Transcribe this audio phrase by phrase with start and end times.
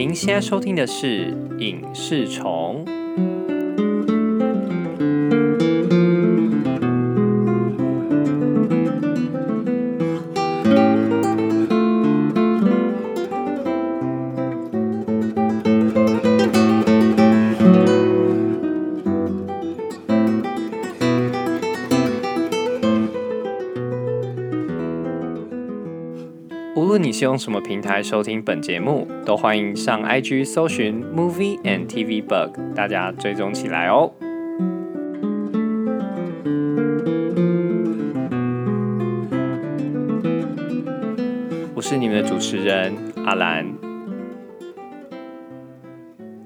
[0.00, 2.50] 您现在收听的是《影视虫》。
[26.76, 34.12] 无论你是用什么平台收听本节目，都欢迎上 IG 搜寻 Movie and TV Bug，大家追踪起来哦。
[41.74, 42.94] 我是你们的主持人
[43.24, 43.66] 阿兰。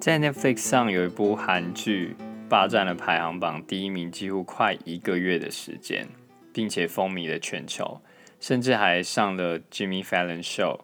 [0.01, 2.17] 在 Netflix 上有一部韩剧，
[2.49, 6.09] 霸占了排行榜第一名，几乎快一个月的时间，
[6.51, 8.01] 并且风靡了全球。
[8.41, 10.81] 甚至还上了 Jimmy Fallon Show，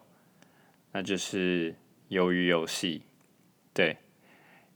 [0.91, 1.75] 那就是
[2.15, 2.99] 《鱿鱼游戏》。
[3.73, 3.97] 对，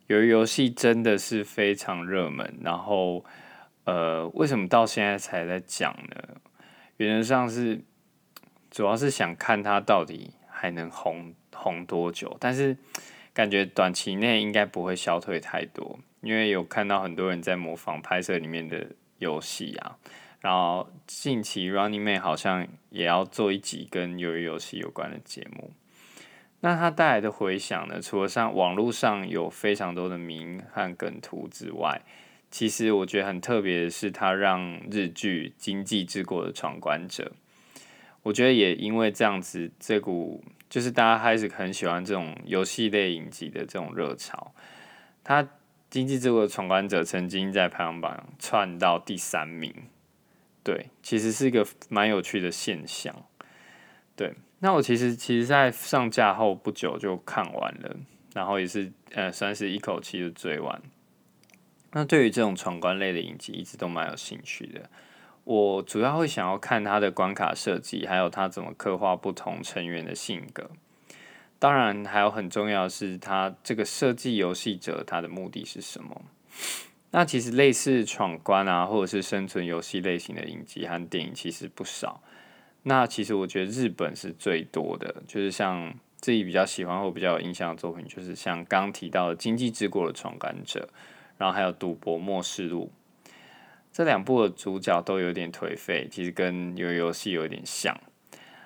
[0.15, 2.59] 《鱿鱼游戏》真的是非常热门。
[2.61, 3.25] 然后，
[3.83, 6.41] 呃，为什么到现在才在讲呢？
[6.97, 7.81] 原则上是
[8.71, 12.37] 主要是想看它到底还能红红多久。
[12.39, 12.77] 但是
[13.33, 19.97] 感觉短期内应该不会消退太多，因为有看到很多人在模仿拍摄里面的游戏啊。
[20.45, 25.71] 然后近期 Running Man 好像也要做一集跟鱿鱼游戏有关的节目，
[26.59, 27.99] 那它带来的回响呢？
[27.99, 31.99] 除了上网络上有非常多的名和梗图之外，
[32.51, 37.31] 其实我觉得很特别的是，它让日剧《经济之国的闯关者》，
[38.21, 44.53] 我觉得也因为这样子，这股就是大家开始很喜欢这种游戏类影集的这种热潮，
[45.23, 45.41] 它
[45.89, 49.73] 《经济之国的闯关者》曾经在排行榜窜到第三名。
[50.65, 53.15] 对，其实是一个蛮有趣的现象。
[54.15, 57.95] 对，那我其实其实，在上架后不久就看完了，
[58.33, 60.81] 然后也是呃，算是一口气就追完。
[61.91, 64.89] 那对于这种闯关类的影集，一直都蛮有兴趣的。
[65.43, 70.71] 我主要会想要看它的关卡设计，还有它怎么刻画不同成员的性格。
[71.59, 76.23] 当然，还有很重要的是，它这个设计游戏者他的目的是什么？
[77.17, 82.21] 那其实类似闯关啊，或者是生存游戏类型的影集和电影其实不少。
[82.83, 90.89] 那其实我觉得日本是最多的，就是像自己比较喜欢或比较有印象的作品，就是像刚提到的《经济之国的闯关者》，
[91.37, 92.91] 然后还有《赌博默示录》
[93.93, 97.97] 这两部的主角都有点颓废，其实跟有游戏有点像。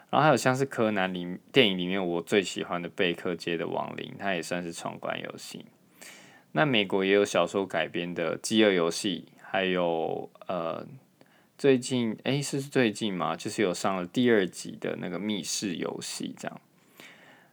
[0.09, 5.65] 然后还有像是柯南里电影里面我最喜欢的贝克街的亡灵，它也算是闯关游戏。
[6.51, 10.85] 那美国也有小说改编的《饥饿游戏》，还有呃，
[11.57, 16.61] 最近哎是最近嘛，就是有上了第二集的那个《密室游戏》这样。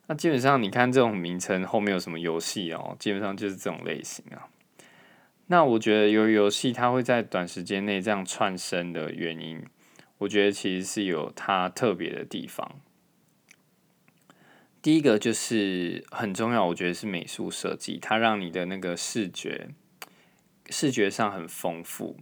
[0.06, 4.48] 那基本上你看这种名称后面有什么游戏哦，基本上就是这种类型啊。
[5.48, 9.62] 那我觉得由于游戏它会在短时间内这样串生的原因，
[10.18, 12.80] 我觉得其实是有它特别的地方。
[14.86, 19.70] 第一个就是很重要，我觉得是美术设计，它让你的那个视觉
[20.70, 22.16] 视觉上很丰富。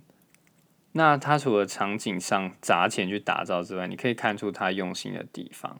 [0.92, 5.78] 那它除了场景上砸钱去打造之外，你可以看出它用心的地方，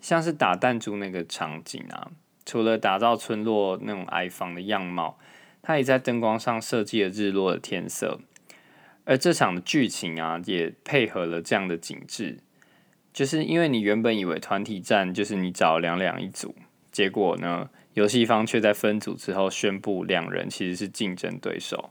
[0.00, 2.12] 像是打弹珠那个场景啊，
[2.46, 5.18] 除了打造村落那种矮房的样貌，
[5.60, 8.20] 它也在灯光上设计了日落的天色，
[9.04, 12.38] 而这场的剧情啊，也配合了这样的景致。
[13.12, 16.54] 就是因为你原本以为团体战就是你找两两一组，
[16.90, 21.90] 结果呢，游戏方却在分组之后宣布两人其实是竞争对手，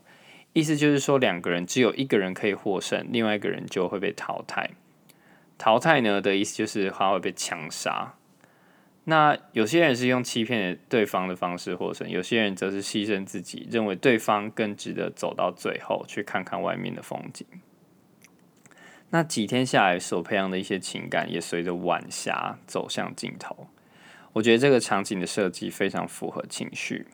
[0.52, 4.70] 意思就是说两个人只有一个人可以获胜，另外一个人就会被淘汰。
[5.58, 8.14] 淘汰呢的意思就是他会被枪杀。
[9.04, 17.46] 那有些人是用欺骗对方的方式获胜，有些人则是牺牲自己，认为对方更值得走到最后，去看看外面的风景。
[19.14, 23.68] 那几天下来所培养的一些情感，也随着晚霞走向尽头。
[24.32, 27.06] 我觉得这个场景的设计非常符合情绪。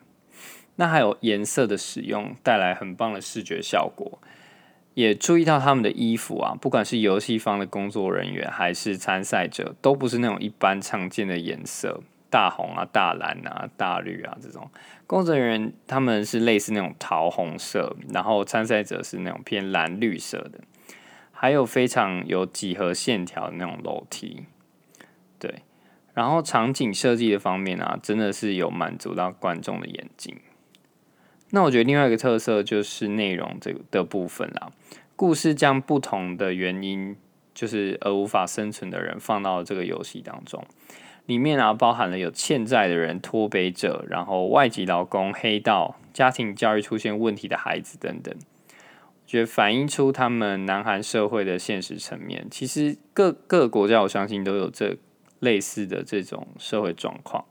[0.77, 4.17] 那还有颜色的使用，带来很棒的视觉效果。
[4.93, 14.71] 也注意到他们的衣服啊，不管是游戏方的工作人员还是参赛者，都不是那种一般常见的颜色，大红啊、大蓝啊、大绿啊这种。
[15.05, 20.61] 工作人员他们是类似那种桃红色，然后参赛者是那种偏蓝绿色的。
[21.41, 24.43] 还有非常有几何线条的那种楼梯，
[25.39, 25.63] 对，
[26.13, 30.35] 然后场景设计的方面啊，真的是有满足到观众的眼睛。
[31.51, 34.69] 那我觉得另外一个特色就是内容这的部分啦，
[35.15, 37.15] 故事将不同的原因
[37.53, 40.61] 就是而无法生存的人放到这个游戏当中，
[41.25, 48.35] 里面啊包含了有欠债的人、脱北者，然后外籍劳工、黑道、家庭教育出现问题的孩子等等，
[49.29, 52.47] 觉反映出他们南韩社会的现实层面。
[52.49, 54.97] 其实各各个国家，我相信都有这
[55.39, 57.45] 类似的这种社会状况。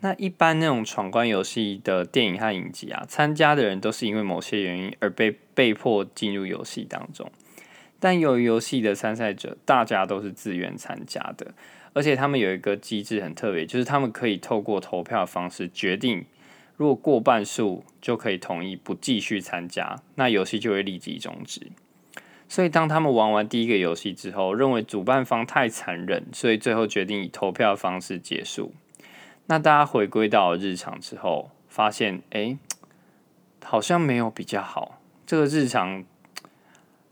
[0.00, 7.28] 那一般那种闯关游戏的电影和影集啊，参加的人都是因为某些原因而被被迫进入游戏当中。
[7.98, 11.54] 但由于游戏的参赛者大家都是自愿参加的。
[11.92, 16.26] 而且他们有一个机制很特别，就是他们可以透过投票方式决定，
[16.76, 21.72] 如果过半数就可以同意不继续参加，那游戏就会立即终止。
[22.48, 28.72] 所以当他们玩完第一个游戏之后，认为主办方太残忍，所以最后决定以投票方式结束。
[29.46, 32.56] 那大家回归到日常之后，发现哎，
[33.64, 36.04] 好像没有比较好，这个日常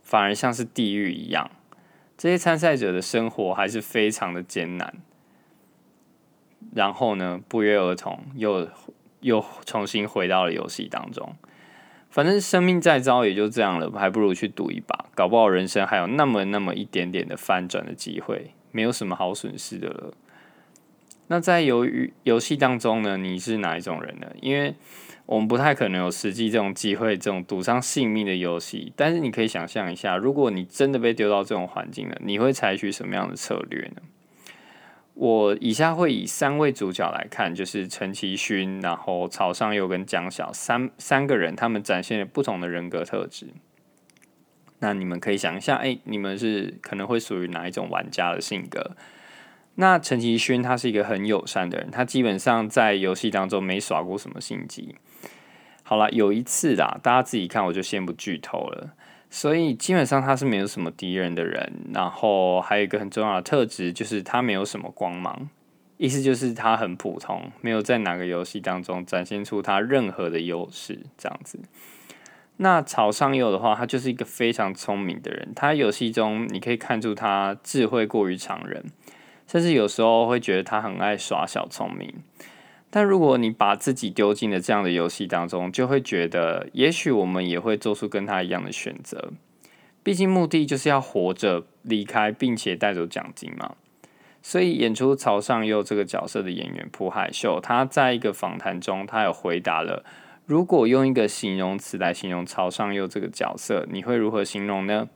[0.03, 1.51] 反而像是地狱一样。
[2.17, 4.95] 这些参赛者的生活还是非常的艰难，
[6.73, 8.69] 然后呢，不约而同又
[9.25, 11.35] 又重新回到了游戏当中。
[12.11, 20.13] 反正生命再糟也就这样了，还不如去赌一把，搞不好人生还有那么那么一点点的翻转的机会，没有什么好损失的了。
[21.27, 21.85] 那在游
[22.23, 24.29] 游戏当中呢，你是哪一种人呢？
[24.41, 24.75] 因为
[25.27, 28.93] 我们不太可能有实际这种机会，这种赌上性命的游戏。
[28.95, 34.03] 但是你可以想象一下，如果你真的被丢到这种环境了，你会采取什么样的策略呢？
[35.15, 43.47] 我以下会以三位主角来看，就是陈其勋、然后曹尚佑跟江晓三三个人，他们展现了不同的人格特质。
[44.81, 48.97] 那你们可以想一下，哎，你们是可能会属于哪一种玩家的性格？
[49.77, 54.97] 那陈其勋他是一个很友善的人，他基本上在游戏当中没耍过什么心机。
[55.85, 58.95] 好了，有一次啦，大家自己看，我就先不剧透了。
[59.35, 65.51] 所以基本上他是没有什么敌人的人，然后还有一个很重要的特质，就是他没有什么光芒，
[65.97, 71.59] 意思就是他很普通，没有在哪个游戏当中展现出他任何的优势，这样子。
[72.59, 78.85] 那朝上佑的话，他就是一个非常聪明的人，他游戏中你可以看出他智慧过于常人。
[79.49, 82.15] 甚至有时候会觉得他很爱耍小聪明，
[82.97, 89.33] 但如果你把自己丢进了这样的游戏当中，就会觉得也许我们也会做出跟他一样的选择。
[90.05, 93.75] 毕竟目的就是要活着离开，并且带走奖金嘛。
[94.43, 100.05] 所以演出曹尚佑这个角色的演员朴海秀，他在一个访谈中，他有回答了：
[100.47, 105.09] 如果用一个形容词来形容曹尚佑这个角色，你会如何形容呢？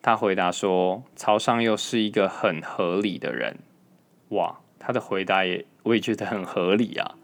[0.00, 3.56] 他回答说：“曹尚佑是一个很合理的人。”
[4.30, 7.14] 哇，他的回答也我也觉得很合理啊。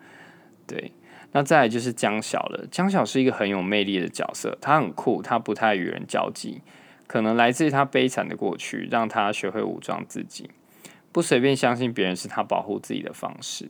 [0.66, 0.92] 对，
[1.32, 2.66] 那再来就是江晓了。
[2.70, 6.62] 江晓是一个很有魅力的角色，他很酷，他不太与人交际，
[7.06, 10.50] 可能来自于他悲惨的过去，让他学会武装自己，
[11.10, 13.68] 不随便相信别人是他保护自己的方式。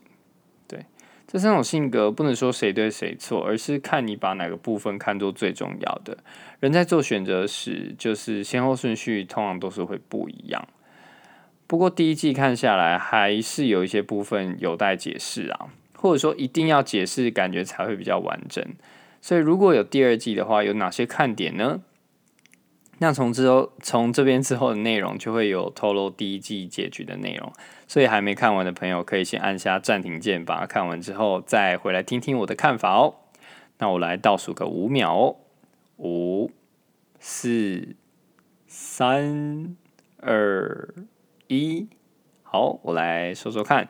[0.68, 0.84] 对
[1.26, 6.18] 这三种性格不能说谁对谁错，而是看你把哪个部分看作最重要的。
[6.60, 10.68] 人在做选择时，就是先后顺序通常都是会不一样。
[11.72, 18.62] 不过第一季看下来，还是有一些部分有待解释啊，或者说一定要解释，感觉才会比较完整。
[19.22, 21.80] 所以如果有第二季的话，有哪些看点呢？
[22.98, 27.50] 那从之后，从这边之后的内容就会有透露第一季结局的内容，
[27.88, 33.14] 所以还没看完的朋友可以先按下暂停键，把它看完之后再回来听听我的看法哦。
[33.78, 35.36] 那我来倒数个五秒哦，
[35.96, 36.50] 五、
[37.18, 37.96] 四、
[38.66, 39.74] 三、
[40.18, 40.86] 二、
[41.58, 41.88] 一，
[42.42, 43.88] 好，我来说说看。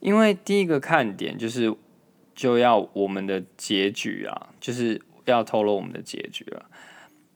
[0.00, 1.74] 因为第一个看点就是
[2.34, 6.66] 就要我们的结局啊，就是要透露我们的结局了。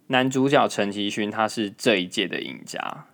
[0.08, 3.06] 男主角陈其勋，他是这一届的赢家，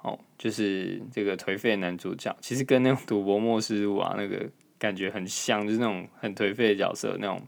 [0.00, 7.42] 哦，就是这个颓废男主角，其实跟那种赌博末世录啊，那个感觉很像，就是那种很颓废的角色，那种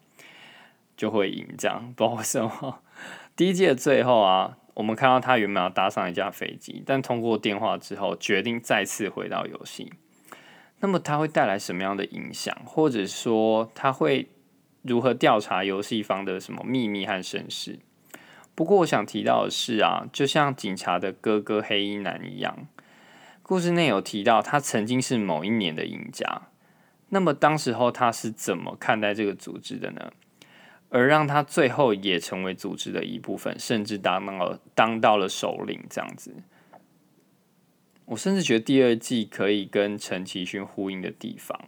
[0.96, 2.82] 就会赢这样，不知道为什么。
[3.34, 9.92] 第一届最后啊，我们看到他原本要搭上一架飞机，但通过电话之后，决定再次回到游戏。
[10.80, 14.28] 那么他会带来什么样的影响，或者说他会
[14.82, 17.78] 如何调查游戏方的什么秘密和身世？
[18.54, 22.66] 不过我想提到的是啊，就像警察的哥哥黑衣男一样，
[23.42, 26.48] 故事内有提到他曾经是某一年的赢家。
[27.10, 30.12] 那么当时候他是怎么看待这个组织的呢？
[30.94, 36.34] 而让他最后也成为组织的一部分，甚至当到了当到了首领这样子。
[38.04, 41.58] 我甚至觉得第二季可以跟陈其勋呼应的地方，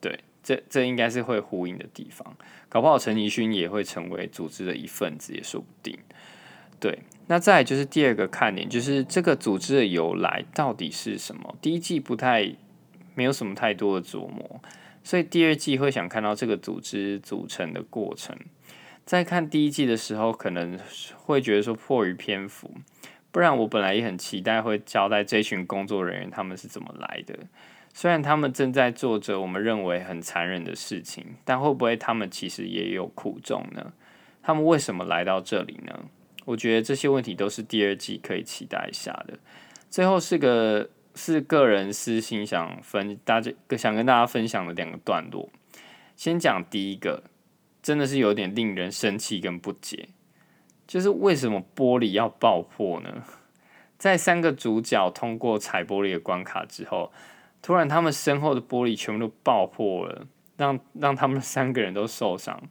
[0.00, 2.36] 对，这这应该是会呼应的地方。
[2.68, 5.96] 搞不好陈其勋也会成为组织的一份子，也说不定。
[6.80, 11.56] 对，那再就是第二个看点，就是这个组织的由来到底是什么？
[11.62, 12.52] 第一季不太
[13.14, 14.60] 没有什么太多的琢磨，
[15.04, 18.36] 所以第二季会想看到这个组织组成的过程。
[19.04, 20.78] 在看第一季的时候，可能
[21.16, 22.70] 会觉得说迫于篇幅，
[23.30, 27.38] 不然我本来也很期待会交代这群工作人员他们是怎么来的。
[27.92, 33.92] 虽然他们正在做着我们认为很残忍的事情，但会不会他们其实也有苦衷呢？
[34.42, 36.06] 他们为什么来到这里呢？
[36.44, 39.38] 我觉得这些问题都是第二季可以期待一下的。
[39.88, 45.48] 最后是个是个人私心想分大家想跟大家分享的两个段落。
[46.16, 47.22] 先讲第一个，
[47.84, 50.08] 真的是有点令人生气跟不解，
[50.86, 53.22] 就是为什么玻璃要爆破呢？
[53.98, 57.12] 在三个主角通过踩玻璃的关卡之后。
[57.60, 60.26] 突然，他们身后的玻璃全部都爆破了，
[60.58, 62.62] 让让他们三个人都受伤。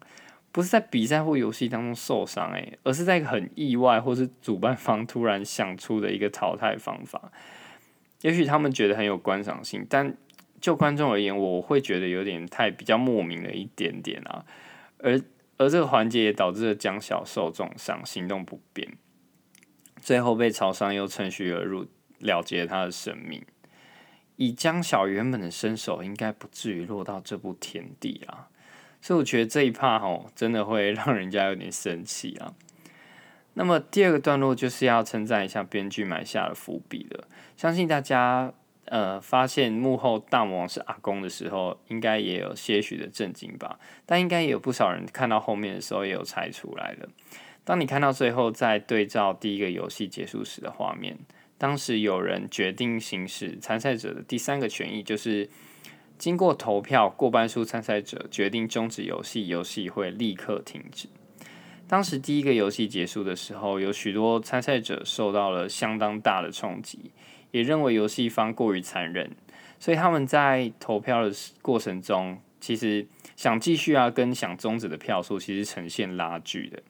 [0.52, 7.32] 不是在比赛或游戏当中受伤，诶，而是在很意外，或是主办方突然想出的一个淘汰方法。
[8.22, 10.16] 也许他们觉得很有观赏性，但
[10.62, 14.46] 就观众而言，我会觉得有点太比较莫名了一点点啊。
[15.04, 15.22] 而
[15.58, 18.98] 而这个环节也导致了江小受重伤，行动不便，
[19.98, 21.86] 最后被朝商又趁虚而入，
[22.20, 23.44] 了结他的生命。
[24.38, 28.50] 以江小原本的身手，应该不至于落到这步田地啊，
[29.00, 32.56] 所以我觉得这一趴吼，真的会让人家有点生气啊。
[33.54, 37.28] 那么第二个段落就是要称赞一下编剧埋下了伏笔了。
[37.56, 38.52] 相信大家
[38.94, 43.80] 呃发现幕后大魔王是阿公的时候，应该也有些许的震惊吧。
[44.06, 47.10] 但应该也有不少人看到后面的时候，也有猜出来了。
[47.64, 51.18] 当你看到最后再对照第一个游戏结束时的画面。
[51.58, 55.50] 当时有人决定行使参赛者的第三个权益，就是
[56.18, 61.08] 经过投票，过半数参赛者决定终止游戏，游戏会立刻停止。
[61.88, 67.12] 当时第一个游戏结束的时候，有许多参赛者受到了相当大的冲击，
[67.54, 69.30] 也认为游戏方过于残忍，
[69.80, 71.32] 所以他们在投票的
[71.62, 73.06] 过程中，其实
[73.36, 76.82] 想继续啊，跟想终止的票数其实呈现拉锯的。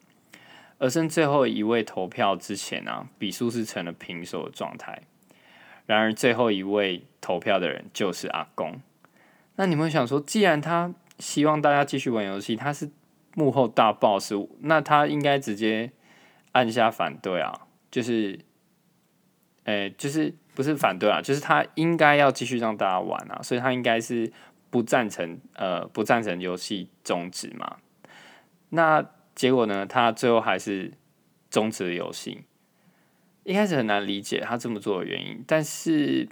[0.77, 5.01] 而剩最后一位投票之前啊，比数是成了平手的状态。
[5.86, 8.79] 然而最后一位投票的人就是阿公。
[9.58, 12.89] 那你们想说，既然他希望大家继续玩游戏，他是
[13.36, 15.91] 幕后大 boss，那他应该直接
[16.53, 17.67] 按下反对啊？
[17.91, 18.39] 就是，
[19.65, 21.22] 诶，就是不是反对啊？
[21.22, 24.31] 就是他应该要继续让大家玩啊，所以他应该是
[24.69, 27.77] 不赞成，呃，不赞成游戏终止嘛？
[28.69, 29.05] 那。
[29.36, 29.83] 结果呢？
[29.83, 30.93] 他最后还是
[31.50, 32.43] 终止了游戏。
[33.43, 36.29] 一开始很难理解他这么做的原因，但是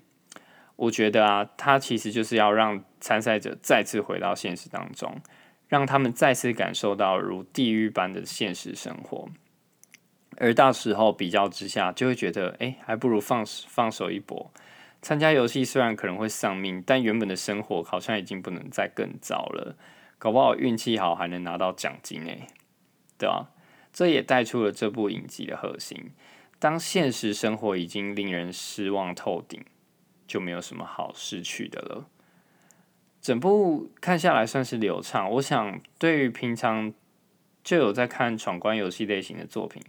[0.75, 5.19] 我觉得啊，他其实就是要让参赛者再次回到现实当中，
[5.67, 9.27] 让他们再次感受到如地狱般的现实生活。
[10.41, 14.51] 而到时候比较之下，就会觉得，哎，还不如放放手一搏。
[15.00, 19.75] 参加游戏虽然可能会丧命，但原本的生活好像已经不能再更糟了。
[20.17, 22.48] 搞不好运气好还能拿到奖金诶。
[23.19, 23.51] 对啊，
[23.93, 26.12] 这也带出了这部影集的核心。
[26.57, 29.63] 当现实生活已经令人失望透顶，
[30.25, 32.07] 就没有什么好失去的了。
[33.21, 35.29] 整部看下来算是流畅。
[35.33, 36.91] 我想，对于平常
[37.63, 39.81] 就有在看闯关游戏类型的作品，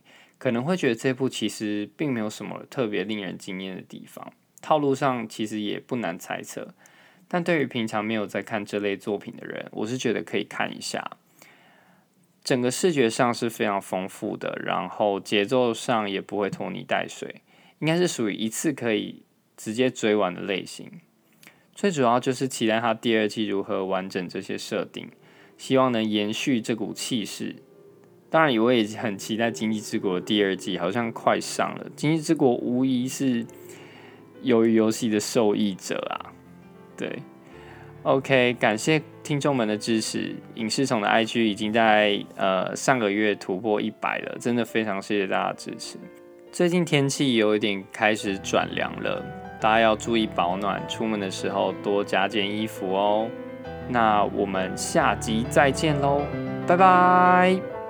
[0.43, 4.33] 可能会觉得这部其实并没有什么特别令人惊艳的地方。
[4.61, 6.75] 套路上其实也不难猜测，
[7.29, 11.13] 但对于平常没有在看这类作品的人，我是觉得可以看一下。
[12.43, 17.43] 整个视觉上是非常丰富的，然后节奏上也不会拖泥带水，
[17.79, 19.23] 应该是属于一次可以
[19.57, 20.91] 直接追完的类型。
[21.73, 25.09] 最主要就是期待它第二季如何完整这些设定，
[25.57, 27.63] 希望能延续这股气势。
[28.33, 31.85] 当然，我也很期待《经济之国》第二季，好像快上了。
[31.95, 33.45] 《经济之国》无疑是
[34.41, 36.33] 由于游戏的受益者啊，
[36.97, 37.19] 对。
[38.05, 40.35] OK，感谢听众们的支持。
[40.55, 45.99] 影视虫的 IG 已经在呃上个月突破一百了，真的非常谢谢大家支持。
[46.51, 49.23] 最近天气有一点开始转凉了，
[49.61, 53.29] 大家要注意保暖，出门的时候多加件衣服哦。
[53.91, 56.23] 那我们下集再见喽，
[56.67, 57.82] 拜拜。